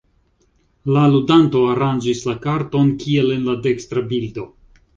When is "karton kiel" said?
2.47-3.33